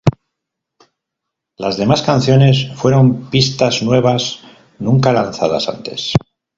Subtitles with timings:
[1.57, 4.39] Las demás canciones fueron pistas nuevas,
[4.79, 6.13] nunca lanzadas antes.